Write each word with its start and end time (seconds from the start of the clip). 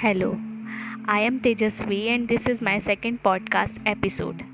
Hello, 0.00 0.38
I 1.06 1.22
am 1.22 1.40
Tejasvi 1.40 2.06
and 2.06 2.28
this 2.28 2.46
is 2.46 2.60
my 2.60 2.78
second 2.78 3.20
podcast 3.20 3.80
episode. 3.84 4.44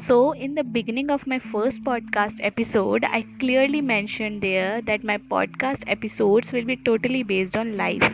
So, 0.00 0.32
in 0.32 0.54
the 0.54 0.64
beginning 0.64 1.10
of 1.10 1.26
my 1.26 1.38
first 1.38 1.84
podcast 1.84 2.38
episode, 2.40 3.04
I 3.04 3.26
clearly 3.38 3.82
mentioned 3.82 4.40
there 4.40 4.80
that 4.80 5.04
my 5.04 5.18
podcast 5.18 5.82
episodes 5.86 6.52
will 6.52 6.64
be 6.64 6.76
totally 6.76 7.22
based 7.22 7.54
on 7.54 7.76
life. 7.76 8.10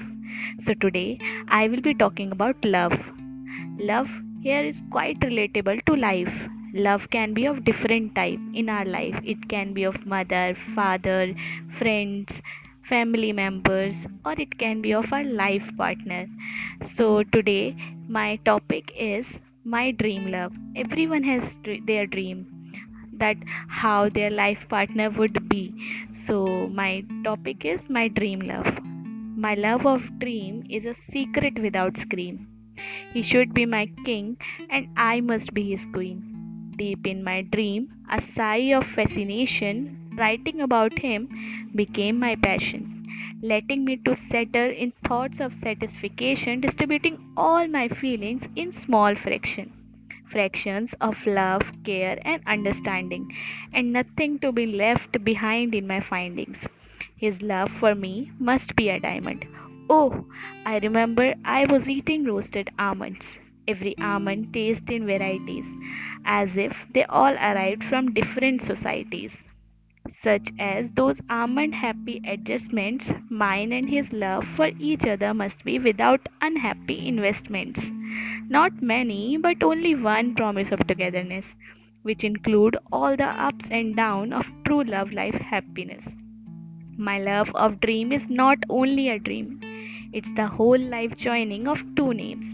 So, 0.65 0.75
today 0.75 1.21
I 1.47 1.69
will 1.69 1.81
be 1.81 1.95
talking 1.95 2.33
about 2.33 2.57
love. 2.65 2.99
Love 3.79 4.11
here 4.43 4.65
is 4.65 4.83
quite 4.91 5.21
relatable 5.21 5.85
to 5.85 5.95
life. 5.95 6.35
Love 6.73 7.09
can 7.11 7.35
be 7.35 7.47
of 7.47 7.65
different 7.65 8.17
type 8.17 8.41
in 8.53 8.69
our 8.69 8.85
life. 8.85 9.21
It 9.23 9.49
can 9.49 9.75
be 9.75 9.85
of 9.85 10.05
mother, 10.05 10.57
father, 10.75 11.35
friends, 11.79 12.43
family 12.89 13.33
members, 13.33 13.95
or 14.25 14.35
it 14.39 14.59
can 14.59 14.83
be 14.83 14.93
of 14.93 15.13
our 15.13 15.25
life 15.25 15.69
partner. 15.77 16.27
So, 16.95 17.23
today 17.25 17.75
my 18.09 18.37
topic 18.45 18.93
is 18.97 19.27
my 19.65 19.91
dream 19.91 20.31
love. 20.31 20.53
Everyone 20.77 21.25
has 21.25 21.43
their 21.87 22.07
dream 22.07 22.47
that 23.13 23.37
how 23.69 24.09
their 24.09 24.31
life 24.31 24.69
partner 24.69 25.11
would 25.11 25.49
be. 25.49 25.75
So, 26.15 26.69
my 26.69 27.05
topic 27.25 27.65
is 27.65 27.89
my 27.89 28.09
dream 28.09 28.41
love. 28.41 28.79
My 29.37 29.55
love 29.55 29.87
of 29.87 30.19
dream 30.21 30.65
is 30.71 30.85
a 30.85 30.95
secret 31.13 31.59
without 31.59 31.97
scream. 31.99 32.47
He 33.13 33.23
should 33.23 33.55
be 33.55 33.67
my 33.67 33.87
king, 34.05 34.37
and 34.71 34.89
I 34.97 35.21
must 35.21 35.55
be 35.55 35.71
his 35.71 35.87
queen. 35.93 36.73
Deep 36.77 37.07
in 37.07 37.25
my 37.25 37.43
dream, 37.43 37.89
a 38.11 38.23
sigh 38.37 38.73
of 38.73 38.87
fascination, 38.87 40.11
writing 40.17 40.61
about 40.61 40.99
him 40.99 41.29
became 41.75 42.19
my 42.19 42.37
passion 42.37 42.94
letting 43.45 43.85
me 43.85 43.97
to 43.97 44.17
settle 44.17 44.71
in 44.85 44.93
thoughts 45.07 45.41
of 45.41 45.55
satisfaction, 45.55 46.61
distributing 46.61 47.19
all 47.37 47.69
my 47.69 47.89
feelings 47.89 48.43
in 48.57 48.73
small 48.73 49.15
fractions 49.15 49.73
fractions 50.31 50.95
of 51.01 51.27
love, 51.27 51.73
care, 51.85 52.19
and 52.25 52.43
understanding, 52.47 53.31
and 53.73 53.93
nothing 53.93 54.39
to 54.39 54.51
be 54.53 54.67
left 54.67 55.23
behind 55.25 55.75
in 55.75 55.87
my 55.87 56.01
findings. 56.01 56.59
His 57.17 57.43
love 57.43 57.71
for 57.73 57.95
me 57.95 58.33
must 58.39 58.75
be 58.77 58.89
a 58.89 58.99
diamond. 58.99 59.47
Oh, 59.89 60.27
I 60.67 60.79
remember 60.79 61.35
I 61.45 61.67
was 61.67 61.89
eating 61.89 62.25
roasted 62.25 62.71
almonds. 62.79 63.27
Every 63.69 63.97
almond 63.99 64.53
tastes 64.53 64.91
in 64.91 65.07
varieties, 65.07 65.67
as 66.25 66.57
if 66.57 66.77
they 66.93 67.05
all 67.05 67.35
arrived 67.35 67.85
from 67.85 68.15
different 68.15 68.63
societies 68.63 69.33
such 70.23 70.51
as 70.59 70.91
those 70.93 71.21
almond 71.31 71.75
happy 71.75 72.21
adjustments, 72.27 73.11
mine 73.29 73.73
and 73.73 73.89
his 73.89 74.13
love 74.13 74.45
for 74.57 74.71
each 74.79 75.07
other 75.07 75.35
must 75.35 75.65
be 75.65 75.79
without 75.79 76.29
unhappy 76.41 77.07
investments. 77.09 77.81
Not 78.49 78.83
many, 78.83 79.37
but 79.37 79.63
only 79.63 79.95
one 79.95 80.35
promise 80.35 80.73
of 80.73 80.87
togetherness, 80.87 81.45
which 82.03 82.25
include 82.25 82.77
all 82.93 83.17
the 83.17 83.25
ups 83.25 83.67
and 83.71 83.97
downs 83.97 84.33
of 84.33 84.47
true 84.65 84.85
love 84.85 85.13
life 85.13 85.35
happiness. 85.35 86.05
My 86.97 87.19
love 87.19 87.51
of 87.55 87.81
dream 87.81 88.13
is 88.13 88.29
not 88.29 88.59
only 88.69 89.09
a 89.09 89.19
dream, 89.19 89.61
it's 90.13 90.31
the 90.37 90.47
whole 90.47 90.79
life 90.79 91.17
joining 91.17 91.67
of 91.67 91.83
two 91.97 92.15
names. 92.15 92.47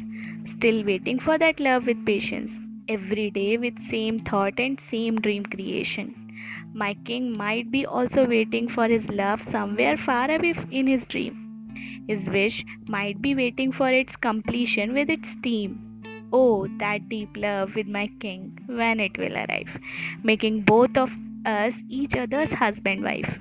Still 0.56 0.84
waiting 0.84 1.18
for 1.18 1.36
that 1.38 1.60
love 1.60 1.86
with 1.86 2.06
patience, 2.06 2.50
every 2.88 3.30
day 3.30 3.58
with 3.58 3.74
same 3.90 4.18
thought 4.18 4.58
and 4.58 4.80
same 4.80 5.20
dream 5.20 5.44
creation. 5.44 6.29
My 6.72 6.94
king 7.04 7.36
might 7.36 7.70
be 7.70 7.84
also 7.84 8.26
waiting 8.26 8.68
for 8.68 8.86
his 8.86 9.08
love 9.08 9.42
somewhere 9.42 9.96
far 9.96 10.30
away 10.30 10.54
in 10.70 10.86
his 10.86 11.04
dream. 11.04 12.04
His 12.06 12.30
wish 12.30 12.64
might 12.86 13.20
be 13.20 13.34
waiting 13.34 13.72
for 13.72 13.90
its 13.90 14.14
completion 14.16 14.92
with 14.92 15.10
its 15.10 15.34
team. 15.42 16.02
Oh, 16.32 16.68
that 16.78 17.08
deep 17.08 17.36
love 17.36 17.74
with 17.74 17.88
my 17.88 18.08
king, 18.20 18.58
when 18.66 19.00
it 19.00 19.18
will 19.18 19.36
arrive, 19.36 19.80
making 20.22 20.62
both 20.62 20.96
of 20.96 21.10
us 21.44 21.74
each 21.88 22.14
other's 22.14 22.52
husband 22.52 23.02
wife. 23.02 23.38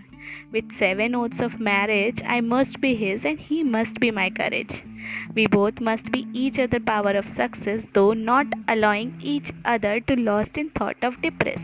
With 0.51 0.75
seven 0.75 1.13
oaths 1.13 1.39
of 1.39 1.59
marriage, 1.59 2.21
I 2.25 2.41
must 2.41 2.81
be 2.81 2.95
his 2.95 3.25
and 3.25 3.39
he 3.39 3.63
must 3.63 3.99
be 3.99 4.09
my 4.11 4.31
courage. 4.31 4.83
We 5.35 5.45
both 5.45 5.79
must 5.79 6.11
be 6.11 6.27
each 6.33 6.57
other 6.57 6.79
power 6.79 7.11
of 7.11 7.27
success, 7.27 7.83
though 7.93 8.13
not 8.13 8.47
allowing 8.67 9.19
each 9.21 9.51
other 9.65 9.99
to 9.99 10.15
lost 10.15 10.57
in 10.57 10.71
thought 10.71 10.97
of 11.03 11.21
depress. 11.21 11.61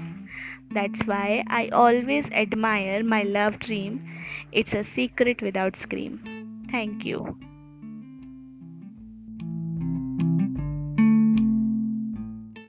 That's 0.76 1.02
why 1.08 1.44
I 1.48 1.70
always 1.70 2.26
admire 2.26 3.04
my 3.04 3.24
love 3.24 3.58
dream. 3.58 4.08
It's 4.52 4.74
a 4.74 4.84
secret 4.84 5.42
without 5.42 5.76
scream. 5.76 6.68
Thank 6.70 7.04
you. 7.04 7.40